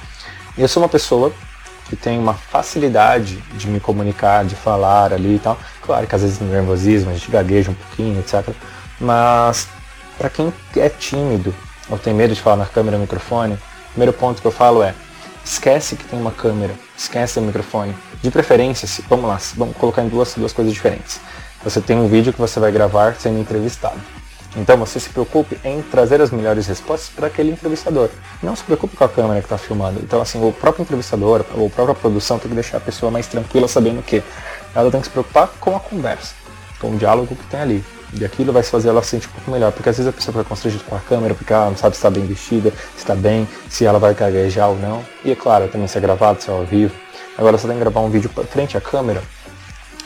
[0.58, 1.32] Eu sou uma pessoa
[1.90, 5.58] que tem uma facilidade de me comunicar, de falar ali e tal.
[5.82, 8.50] Claro que às vezes no nervosismo, a gente gagueja um pouquinho, etc.
[9.00, 9.68] Mas
[10.18, 11.54] para quem é tímido
[11.90, 13.60] ou tem medo de falar na câmera, microfone, o
[13.92, 14.94] primeiro ponto que eu falo é
[15.44, 17.96] esquece que tem uma câmera, esquece o microfone.
[18.22, 21.20] De preferência, se, vamos lá, vamos colocar em duas, duas coisas diferentes.
[21.64, 24.00] Você tem um vídeo que você vai gravar sendo entrevistado.
[24.56, 28.10] Então você se preocupe em trazer as melhores respostas para aquele entrevistador.
[28.42, 30.00] Não se preocupe com a câmera que está filmando.
[30.02, 33.26] Então assim, o próprio entrevistador ou a própria produção tem que deixar a pessoa mais
[33.28, 34.22] tranquila sabendo que
[34.76, 36.36] ela tem que se preocupar com a conversa,
[36.80, 37.84] com o diálogo que tem ali.
[38.20, 40.34] E aquilo vai fazer ela se sentir um pouco melhor, porque às vezes a pessoa
[40.34, 43.16] fica constrangida com a câmera, porque ela não sabe se está bem vestida, se está
[43.16, 45.04] bem, se ela vai gaguejar ou não.
[45.26, 46.94] E é claro, também se é gravado, se é ao vivo.
[47.38, 49.22] Agora você tem que gravar um vídeo frente à câmera,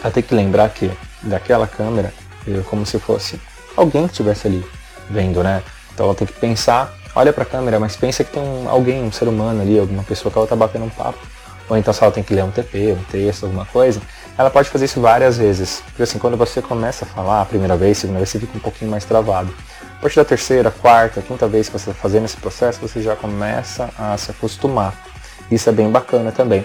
[0.01, 0.89] vai ter que lembrar que
[1.23, 2.13] daquela câmera
[2.47, 3.39] é como se fosse
[3.75, 4.65] alguém que estivesse ali
[5.09, 5.61] vendo, né?
[5.93, 9.03] Então ela tem que pensar, olha para a câmera, mas pensa que tem um, alguém,
[9.03, 11.19] um ser humano ali, alguma pessoa que ela tá batendo um papo.
[11.69, 14.01] Ou então se ela tem que ler um TP, um texto, alguma coisa,
[14.37, 15.81] ela pode fazer isso várias vezes.
[15.87, 18.61] Porque assim, quando você começa a falar a primeira vez, segunda vez, você fica um
[18.61, 19.53] pouquinho mais travado.
[19.97, 23.15] A partir da terceira, quarta, quinta vez que você está fazendo esse processo, você já
[23.15, 24.93] começa a se acostumar.
[25.49, 26.63] Isso é bem bacana também.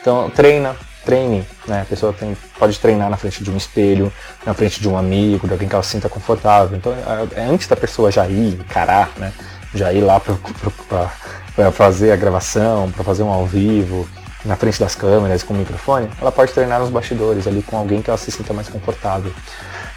[0.00, 1.80] Então, treina, treine, né?
[1.80, 4.12] A pessoa tem, pode treinar na frente de um espelho,
[4.44, 6.76] na frente de um amigo, de alguém que ela sinta confortável.
[6.76, 9.32] Então, é, é antes da pessoa já ir encarar, né?
[9.74, 14.06] Já ir lá para fazer a gravação, para fazer um ao vivo,
[14.44, 18.02] na frente das câmeras com o microfone, ela pode treinar nos bastidores ali com alguém
[18.02, 19.32] que ela se sinta mais confortável.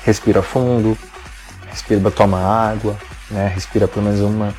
[0.03, 0.97] Respira fundo,
[1.69, 2.95] respira, toma água,
[3.29, 3.51] né?
[3.53, 4.53] Respira pelo menos uma,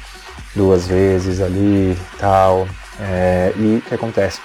[0.54, 2.68] duas vezes ali tal.
[3.00, 4.40] É, e o que acontece?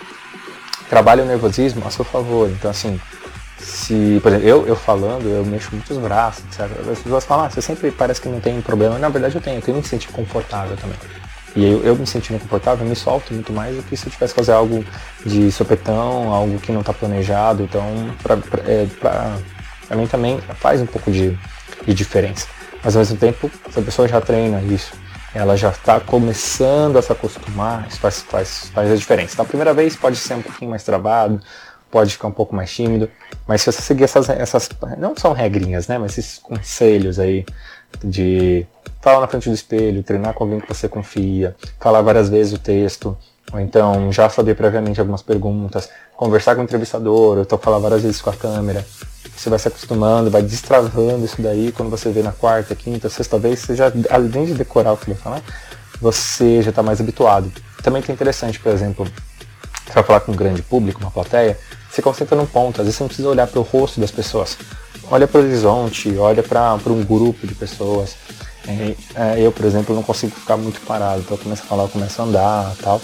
[0.90, 2.50] Trabalha o nervosismo a seu favor.
[2.50, 3.00] Então assim,
[3.60, 6.70] se, por exemplo, eu, eu falando, eu mexo muito os braços, etc.
[6.90, 8.98] As pessoas falam, ah, você sempre parece que não tem problema.
[8.98, 10.98] Na verdade eu tenho, eu tenho que me sentir confortável também.
[11.56, 14.12] E eu, eu me sentindo confortável, eu me solto muito mais do que se eu
[14.12, 14.84] tivesse que fazer algo
[15.26, 17.64] de sopetão, algo que não está planejado.
[17.64, 17.86] Então,
[18.24, 18.88] para é,
[19.88, 21.38] pra mim também faz um pouco de,
[21.86, 22.48] de diferença.
[22.84, 24.94] Mas ao mesmo tempo, se a pessoa já treina isso,
[25.34, 29.34] ela já está começando a se acostumar, isso faz, faz, faz a diferença.
[29.34, 31.40] Então, primeira vez pode ser um pouquinho mais travado,
[31.90, 33.10] pode ficar um pouco mais tímido,
[33.48, 37.46] mas se você seguir essas, essas não são regrinhas, né, mas esses conselhos aí
[38.04, 38.66] de
[39.02, 42.58] falar na frente do espelho, treinar com alguém que você confia, falar várias vezes o
[42.58, 43.18] texto,
[43.52, 48.02] ou então já saber previamente algumas perguntas, conversar com o entrevistador, ou então falar várias
[48.02, 48.86] vezes com a câmera.
[49.36, 53.38] Você vai se acostumando, vai destravando isso daí, quando você vê na quarta, quinta, sexta
[53.38, 55.42] vez, você já, além de decorar o que vai falar,
[56.00, 57.52] você já está mais habituado.
[57.82, 59.06] Também que é interessante, por exemplo,
[59.94, 61.58] vai falar com um grande público, uma plateia,
[61.92, 64.58] você concentra num ponto, às vezes você não precisa olhar para o rosto das pessoas.
[65.14, 68.16] Olha para o horizonte, olha para um grupo de pessoas.
[68.68, 71.84] É, é, eu, por exemplo, não consigo ficar muito parado, então eu começo a falar,
[71.84, 73.00] eu começo a andar tal.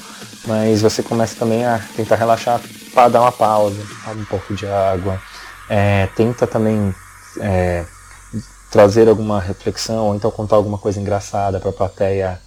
[0.48, 2.60] Mas você começa também a tentar relaxar
[2.96, 5.22] para dar uma pausa, um pouco de água.
[5.70, 6.96] É, tenta também
[7.42, 7.86] é,
[8.72, 12.42] trazer alguma reflexão, ou então contar alguma coisa engraçada para a plateia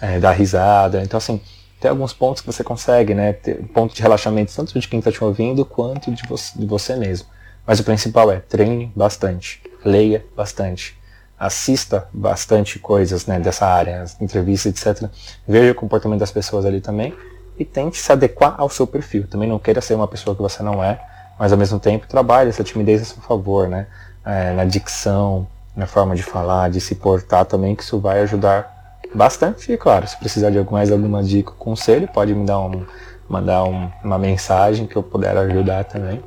[0.00, 1.04] é, dar risada.
[1.04, 1.40] Então, assim,
[1.80, 3.32] tem alguns pontos que você consegue, né?
[3.32, 6.66] Ter um ponto de relaxamento tanto de quem está te ouvindo quanto de você, de
[6.66, 7.32] você mesmo.
[7.66, 10.96] Mas o principal é treine bastante, leia bastante
[11.38, 15.10] assista bastante coisas né, dessa área, entrevistas, etc.
[15.46, 17.14] Veja o comportamento das pessoas ali também
[17.58, 19.26] e tente se adequar ao seu perfil.
[19.28, 21.00] Também não queira ser uma pessoa que você não é,
[21.38, 23.86] mas ao mesmo tempo trabalhe essa timidez a seu favor, né?
[24.24, 25.46] É, na dicção,
[25.76, 29.70] na forma de falar, de se portar também, que isso vai ajudar bastante.
[29.70, 32.86] E claro, se precisar de mais alguma dica conselho, pode me dar um,
[33.28, 36.22] mandar um, uma mensagem que eu puder ajudar também,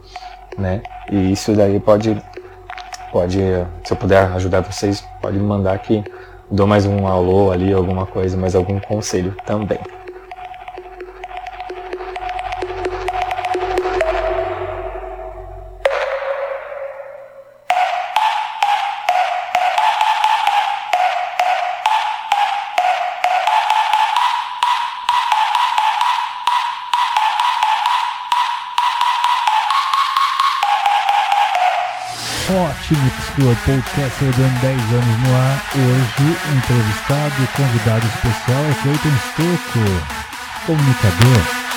[0.58, 0.82] né?
[1.12, 2.18] E isso daí pode
[3.12, 3.40] pode,
[3.84, 6.04] se eu puder ajudar vocês, pode me mandar que
[6.52, 9.80] dou mais um alô ali, alguma coisa, mais algum conselho também.
[33.38, 35.64] Club Podcast dando 10 anos no ar.
[35.76, 41.77] Hoje, entrevistado e convidado especial é Cleiton Stocco, comunicador.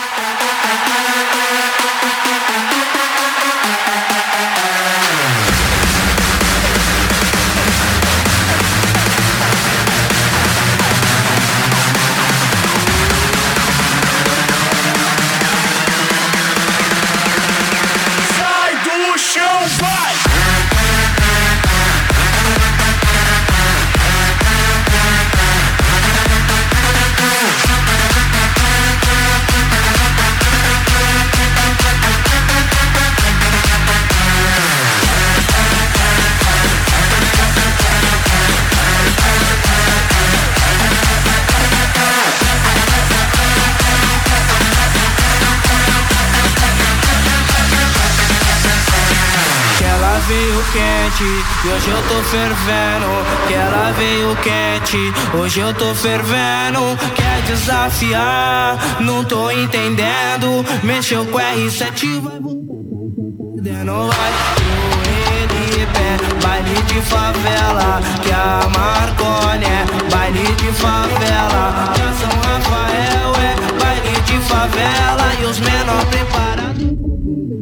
[52.31, 53.11] Fervendo.
[53.49, 56.81] Que ela veio quente, hoje eu tô fervendo.
[57.14, 58.78] Quer desafiar?
[59.01, 60.64] Não tô entendendo.
[60.85, 68.01] Mexeu com R7, vai Não vai pro pé, baile de favela.
[68.22, 71.93] Que a Marconi é baile de favela.
[71.95, 75.33] Que a São Rafael é baile de favela.
[75.41, 76.85] E os menor preparados.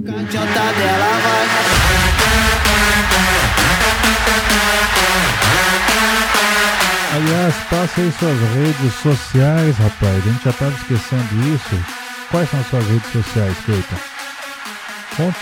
[0.04, 1.77] Cachota dela vai.
[7.14, 10.16] Aliás, passa aí suas redes sociais, rapaz.
[10.16, 11.84] A gente já estava esquecendo isso.
[12.30, 13.96] Quais são suas redes sociais, Keita?
[15.16, 15.38] Conte.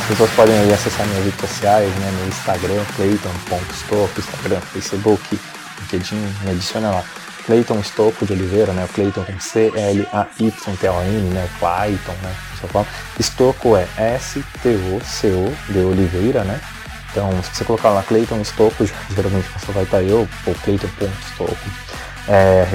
[0.00, 2.12] As pessoas podem aí acessar minhas redes sociais, né?
[2.18, 5.40] Meu Instagram, cleiton.stopo, Instagram, Facebook,
[5.80, 7.04] LinkedIn, me adiciona lá.
[7.46, 8.88] Cleiton Estopo de Oliveira, né?
[8.92, 11.48] Cleiton com C-L-A-Y-T-O-N, né?
[11.58, 12.34] Clayton, né?
[13.18, 16.60] Estocco é S-T-O-C-O de Oliveira, né?
[17.10, 21.56] Então, se você colocar lá Clayton Stocco, geralmente só vai estar eu, ou Clayton.stocco.
[22.28, 22.66] É,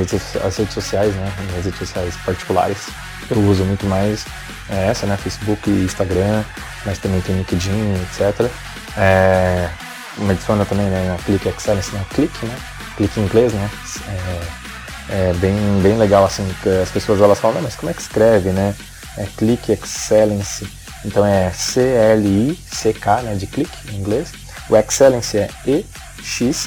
[0.43, 1.31] as redes sociais, né?
[1.59, 2.87] As redes sociais particulares,
[3.29, 4.25] eu uso muito mais
[4.69, 5.15] é, essa, né?
[5.17, 6.43] Facebook Instagram,
[6.85, 8.49] mas também tem LinkedIn, etc.
[8.97, 9.69] É,
[10.17, 12.03] me adiciona também né, na Click Excellence, né?
[12.09, 12.55] Click, né?
[12.97, 13.69] Click em inglês, né?
[14.07, 16.49] É, é bem, bem legal assim,
[16.81, 18.73] as pessoas elas falam, mas como é que escreve, né?
[19.18, 20.68] É Click Excellence,
[21.03, 24.32] então é C-L-I-C-K, né, de click em inglês.
[24.70, 26.57] O Excellence é E-X-C-E-L-L-E-N-C-E,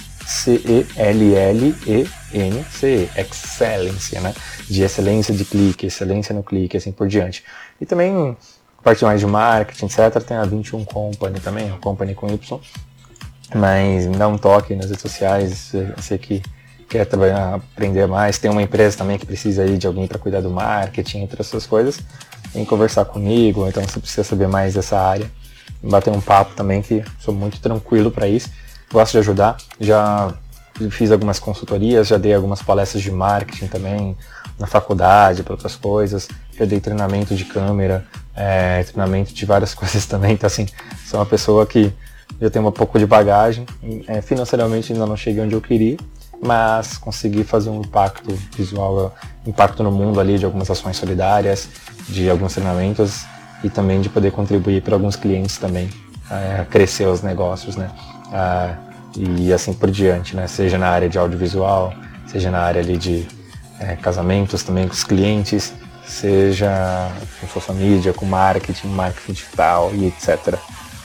[3.16, 4.34] Excellence, né,
[4.68, 7.44] de excelência de clique, excelência no clique, assim por diante.
[7.80, 8.36] E também,
[8.82, 12.60] parte mais de marketing, etc., tem a 21 Company também, a Company com Y,
[13.54, 16.42] mas me dá um toque nas redes sociais, eu sei que
[16.88, 18.38] quer trabalhar, aprender mais.
[18.38, 21.66] Tem uma empresa também que precisa aí de alguém para cuidar do marketing, entre essas
[21.66, 22.00] coisas.
[22.52, 25.30] Vem conversar comigo, então você precisa saber mais dessa área.
[25.82, 28.48] Bater um papo também, que sou muito tranquilo para isso.
[28.92, 29.56] Gosto de ajudar.
[29.80, 30.32] Já
[30.90, 34.16] fiz algumas consultorias, já dei algumas palestras de marketing também
[34.58, 36.28] na faculdade, para outras coisas.
[36.56, 38.04] Já dei treinamento de câmera,
[38.34, 40.32] é, treinamento de várias coisas também.
[40.32, 40.66] Então, assim,
[41.04, 41.92] sou uma pessoa que
[42.40, 43.66] já tem um pouco de bagagem.
[44.06, 45.96] É, financeiramente ainda não cheguei onde eu queria,
[46.44, 49.14] mas consegui fazer um impacto visual,
[49.46, 51.68] impacto no mundo ali de algumas ações solidárias,
[52.08, 53.24] de alguns treinamentos
[53.62, 55.88] e também de poder contribuir para alguns clientes também
[56.30, 57.90] a crescer os negócios, né?
[58.32, 58.76] Ah,
[59.16, 60.46] e assim por diante, né?
[60.46, 61.94] Seja na área de audiovisual,
[62.26, 63.26] seja na área ali de
[63.80, 65.72] é, casamentos também com os clientes,
[66.06, 70.58] seja com social media, com marketing, marketing digital e etc.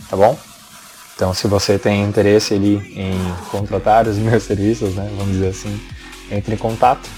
[0.10, 0.38] Tá bom?
[1.20, 3.12] Então, se você tem interesse ali em
[3.52, 5.78] contratar os meus serviços, né, vamos dizer assim,
[6.32, 7.10] entre em contato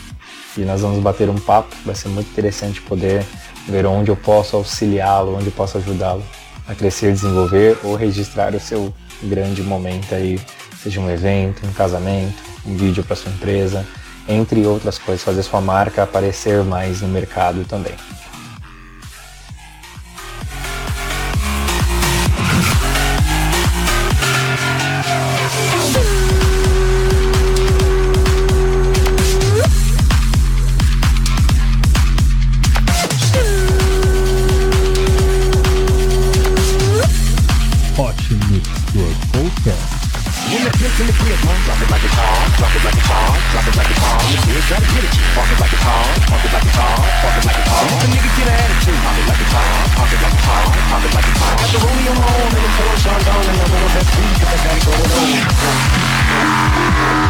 [0.57, 1.75] e nós vamos bater um papo.
[1.85, 3.23] Vai ser muito interessante poder
[3.67, 6.23] ver onde eu posso auxiliá-lo, onde eu posso ajudá-lo
[6.67, 8.91] a crescer, desenvolver ou registrar o seu
[9.21, 10.41] grande momento aí,
[10.81, 13.85] seja um evento, um casamento, um vídeo para sua empresa,
[14.27, 17.93] entre outras coisas, fazer sua marca aparecer mais no mercado também.
[51.71, 54.03] So roll me along in the chorus I'm down and I'm little bit
[54.41, 54.49] get
[57.15, 57.20] the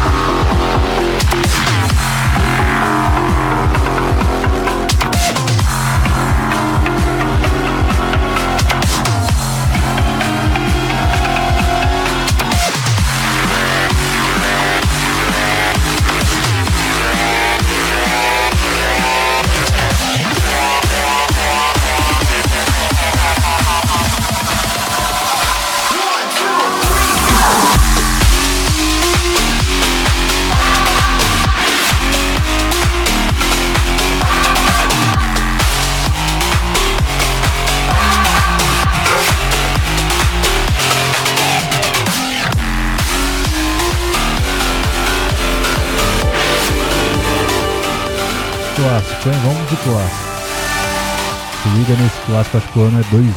[52.52, 53.32] clássico, acho que o ano é 2000.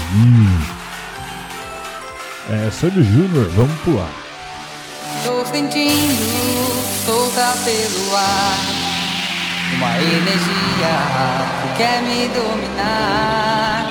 [2.49, 4.09] É, Sandy Júnior, vamos pular.
[5.23, 6.21] Tô sentindo,
[7.05, 8.57] solta pelo ar
[9.77, 10.95] Uma energia
[11.61, 13.85] que quer me dominar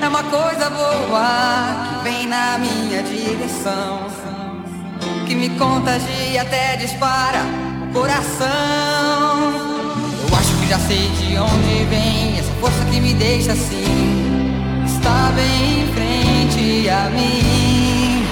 [0.00, 4.06] É uma coisa boa que vem na minha direção
[5.26, 7.44] Que me contagia até dispara
[7.82, 9.70] o coração
[10.70, 14.19] já sei de onde vem essa força que me deixa assim.
[15.34, 18.26] Bem em frente a mim.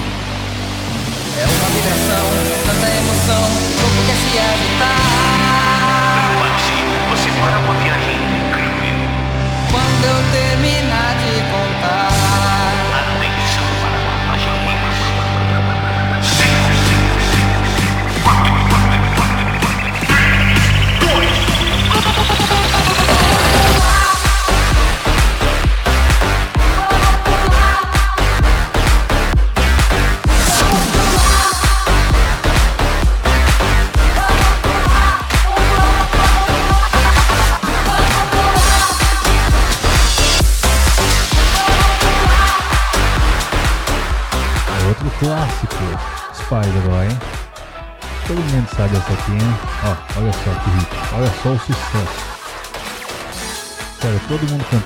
[1.37, 2.25] É uma vibração,
[2.65, 5.18] tanta emoção, o quer se agitar.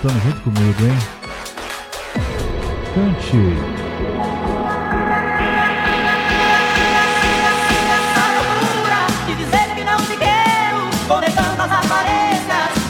[0.03, 0.99] Cantando junto comigo, hein?
[2.93, 3.37] Cante!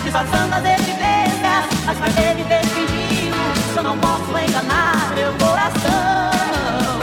[0.03, 1.97] Disfarçando as evidências, mas
[3.83, 6.99] não posso enganar meu coração,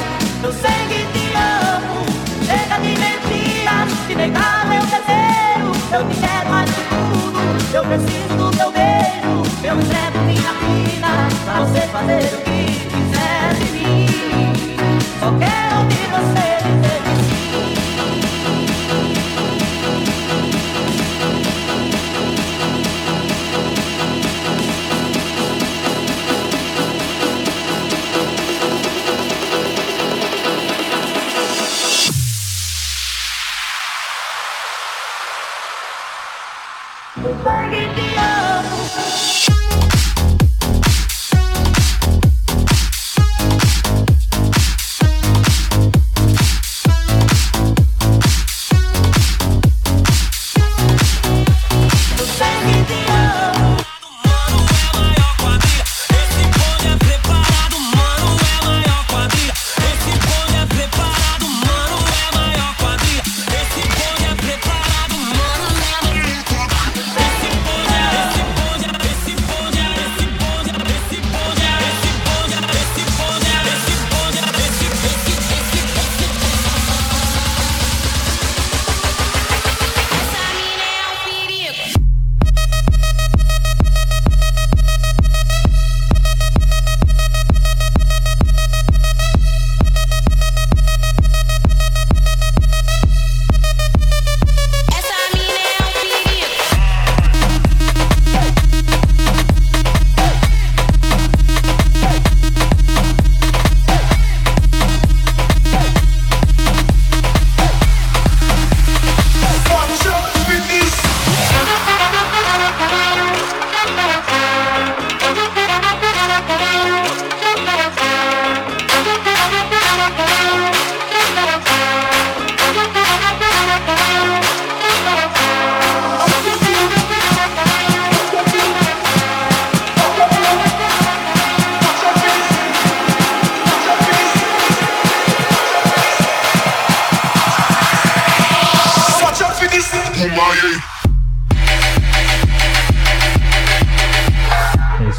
[1.12, 2.06] te amo,
[2.46, 2.94] chega de
[4.06, 8.79] de negar meu desejo, eu te quero mais tudo, eu preciso do teu beijo,
[9.70, 11.10] eu entrego minha vida,
[11.44, 14.06] pra você fazer o que quiser de mim,
[15.20, 17.60] só quero ouvir você dizer que sim.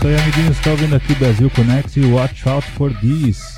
[0.02, 0.58] Isso aí, amiguinhos.
[0.58, 3.56] Está ouvindo aqui Brasil Connect e Watch Out for This.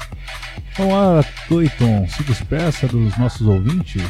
[0.77, 4.03] Vamos lá, Clayton, se despeça dos nossos ouvintes.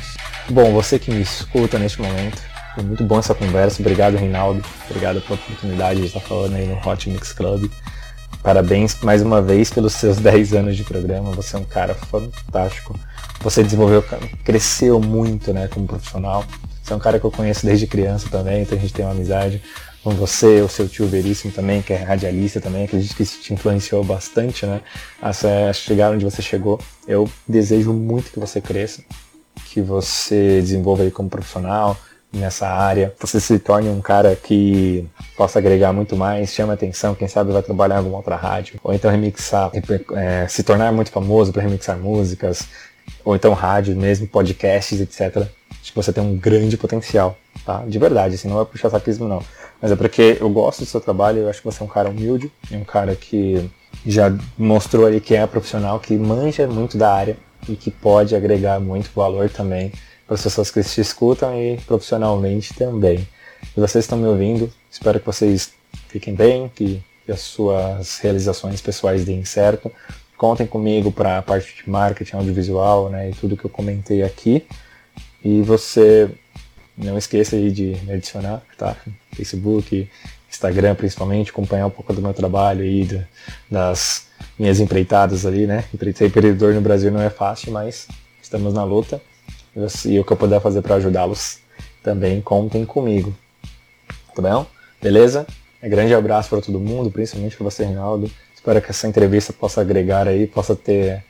[0.49, 2.41] Bom, você que me escuta neste momento,
[2.73, 3.81] foi muito bom essa conversa.
[3.81, 4.63] Obrigado, Reinaldo.
[4.89, 7.69] Obrigado pela oportunidade de estar falando aí no Hot Mix Club.
[8.41, 11.31] Parabéns mais uma vez pelos seus 10 anos de programa.
[11.33, 12.99] Você é um cara fantástico.
[13.41, 14.03] Você desenvolveu,
[14.43, 16.43] cresceu muito, né, como profissional.
[16.81, 19.11] Você é um cara que eu conheço desde criança também, então a gente tem uma
[19.11, 19.61] amizade
[20.03, 23.53] com você, o seu tio Veríssimo também, que é radialista também, acredito que isso te
[23.53, 24.81] influenciou bastante, né,
[25.21, 25.31] a
[25.71, 26.79] chegar onde você chegou.
[27.07, 29.01] Eu desejo muito que você cresça,
[29.65, 31.97] que você desenvolva aí como profissional
[32.33, 37.27] nessa área, você se torne um cara que possa agregar muito mais, chame atenção, quem
[37.27, 39.71] sabe vai trabalhar em alguma outra rádio, ou então remixar,
[40.15, 42.67] é, se tornar muito famoso para remixar músicas,
[43.23, 45.47] ou então rádio mesmo, podcasts, etc.
[45.81, 47.83] Acho que você tem um grande potencial, tá?
[47.85, 49.43] De verdade, assim, não é puxar saquismo não.
[49.83, 52.09] Mas é porque eu gosto do seu trabalho, eu acho que você é um cara
[52.09, 53.69] humilde, é um cara que
[54.05, 57.35] já mostrou aí que é profissional, que manja muito da área
[57.67, 59.91] e que pode agregar muito valor também
[60.25, 63.27] para as pessoas que te escutam e profissionalmente também.
[63.75, 65.73] E vocês estão me ouvindo, espero que vocês
[66.07, 69.91] fiquem bem, que as suas realizações pessoais deem certo.
[70.37, 74.65] Contem comigo para a parte de marketing audiovisual, né, e tudo que eu comentei aqui.
[75.43, 76.31] E você
[76.97, 78.95] não esqueça aí de me adicionar, tá?
[79.33, 80.09] Facebook,
[80.49, 83.07] Instagram principalmente, acompanhar um pouco do meu trabalho aí,
[83.69, 84.27] das
[84.57, 85.83] minhas empreitadas ali, né?
[86.15, 88.07] Ser empreendedor no Brasil não é fácil, mas
[88.41, 89.21] estamos na luta.
[90.05, 91.59] E o que eu puder fazer para ajudá-los
[92.03, 93.35] também, contem comigo.
[94.35, 94.67] Tá bom?
[95.01, 95.47] Beleza?
[95.81, 98.29] Um grande abraço para todo mundo, principalmente para você, Reinaldo.
[98.55, 101.23] Espero que essa entrevista possa agregar aí, possa ter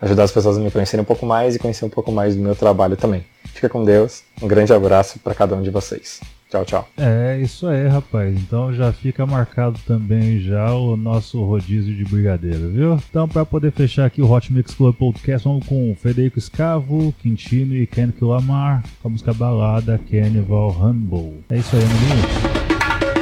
[0.00, 2.42] ajudar as pessoas a me conhecerem um pouco mais e conhecer um pouco mais do
[2.42, 3.24] meu trabalho também.
[3.44, 4.22] Fica com Deus.
[4.40, 6.20] Um grande abraço para cada um de vocês.
[6.50, 6.88] Tchau, tchau.
[6.96, 8.36] É isso aí, rapaz.
[8.36, 13.00] Então já fica marcado também já o nosso rodízio de brigadeiro, viu?
[13.08, 17.76] Então, para poder fechar aqui o Hot Mix Club Podcast, vamos com Federico Escavo, Quintino
[17.76, 21.44] e Kendrick Lamar, com a música balada Carnival Humble.
[21.50, 22.26] É isso aí, amiguinhos.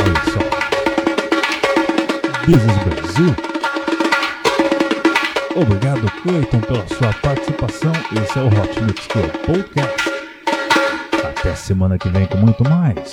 [0.01, 0.59] Olha só.
[2.51, 3.48] Is Brasil.
[5.61, 7.91] Obrigado, Cleiton, pela sua participação.
[8.13, 10.09] Esse é o Hot Mix Club Podcast.
[11.25, 13.11] Até semana que vem com muito mais.